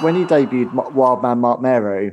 [0.00, 2.10] when you debuted Wildman Marc Mero,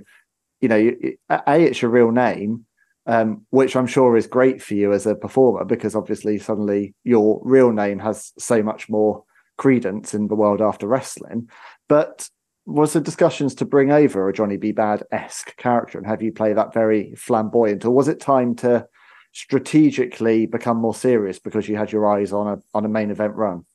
[0.59, 0.91] you know,
[1.29, 2.65] a it's your real name,
[3.05, 7.41] um, which I'm sure is great for you as a performer because obviously suddenly your
[7.43, 9.23] real name has so much more
[9.57, 11.49] credence in the world after wrestling.
[11.89, 12.29] But
[12.65, 14.71] was the discussions to bring over a Johnny B.
[14.71, 18.87] Badd esque character and have you play that very flamboyant, or was it time to
[19.33, 23.33] strategically become more serious because you had your eyes on a on a main event
[23.35, 23.65] run?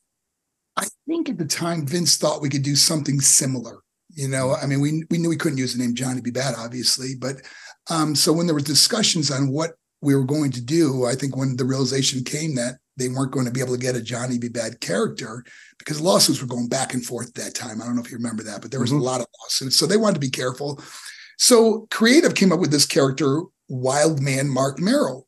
[0.77, 3.79] I think at the time Vince thought we could do something similar.
[4.17, 6.31] You know, I mean, we we knew we couldn't use the name Johnny B.
[6.31, 7.35] Badd, obviously, but
[7.89, 11.37] um, so when there were discussions on what we were going to do, I think
[11.37, 14.39] when the realization came that they weren't going to be able to get a Johnny
[14.39, 14.49] B.
[14.49, 15.45] Badd character
[15.77, 17.79] because lawsuits were going back and forth at that time.
[17.79, 19.01] I don't know if you remember that, but there was mm-hmm.
[19.01, 19.75] a lot of lawsuits.
[19.75, 20.81] So they wanted to be careful.
[21.37, 25.27] So creative came up with this character, Wild Man Marc Mero.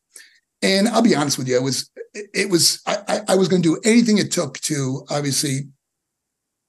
[0.64, 3.76] And I'll be honest with you, it was it was I, I was going to
[3.76, 5.70] do anything it took to obviously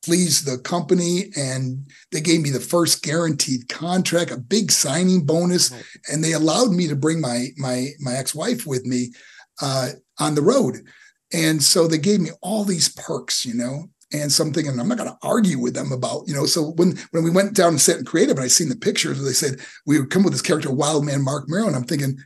[0.03, 5.71] please the company and they gave me the first guaranteed contract a big signing bonus
[5.71, 5.85] right.
[6.11, 9.09] and they allowed me to bring my my my ex-wife with me
[9.63, 10.77] uh, on the road
[11.33, 14.99] and so they gave me all these perks you know and something and i'm not
[14.99, 17.81] going to argue with them about you know so when when we went down and
[17.81, 20.43] set and creative and i seen the pictures they said we would come with this
[20.43, 22.17] character wild man marc mero and i'm thinking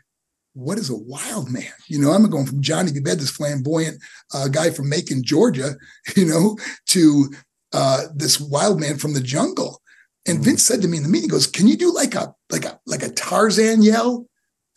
[0.55, 1.73] what is a wild man?
[1.89, 3.01] You know, I'm going from Johnny B.
[3.01, 4.01] Badd, this flamboyant
[4.33, 5.75] uh, guy from Macon, Georgia,
[6.17, 6.57] you know,
[6.91, 7.29] to
[7.75, 9.83] uh, this wild man from the jungle.
[10.27, 10.43] And.
[10.43, 12.81] Vince said to me in the meeting, goes, "Can you do like a like a
[12.87, 14.27] like a Tarzan yell?"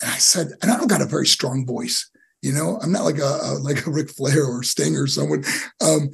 [0.02, 2.10] And I said, "And I don't got a very strong voice,
[2.42, 2.78] you know.
[2.82, 5.46] I'm not like a, a like a Ric Flair or Sting or someone."
[5.80, 6.10] Um,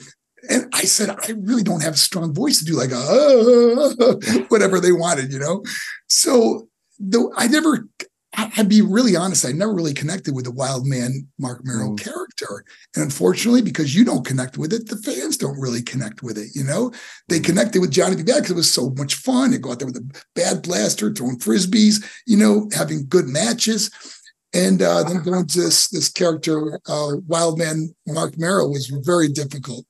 [0.51, 4.43] and I said, "I really don't have a strong voice to do like a uh,
[4.49, 5.63] whatever they wanted, you know."
[6.07, 6.67] So
[6.99, 7.87] though I never
[8.35, 11.99] I'd be really honest, I never really connected with the wild man Marc Mero mm.
[11.99, 12.65] character.
[12.95, 16.49] And unfortunately, because you don't connect with it, the fans don't really connect with it.
[16.55, 16.91] You know,
[17.29, 17.45] they mm.
[17.45, 18.23] connected with Johnny B.
[18.23, 19.51] Badd because it was so much fun.
[19.51, 23.91] They go out there with a Badd Blaster, throwing frisbees, you know, having good matches.
[24.53, 29.27] And uh, then going to this, this character, uh, Wild Man Marc Mero, was very
[29.27, 29.85] difficult.